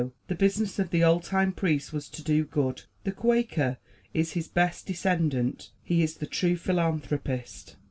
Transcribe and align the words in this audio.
the 0.29 0.33
business 0.33 0.79
of 0.79 0.89
the 0.89 1.03
old 1.03 1.21
time 1.21 1.51
priest 1.51 1.93
was 1.93 2.09
to 2.09 2.23
do 2.23 2.43
good. 2.43 2.81
The 3.03 3.11
Quaker 3.11 3.77
is 4.15 4.33
his 4.33 4.47
best 4.47 4.87
descendant 4.87 5.69
he 5.83 6.01
is 6.01 6.15
the 6.17 6.25
true 6.25 6.57
philanthropist. 6.57 7.75